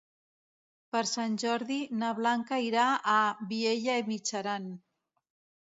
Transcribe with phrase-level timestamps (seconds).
[0.95, 3.21] Per Sant Jordi na Blanca irà a
[3.53, 4.71] Vielha e Mijaran.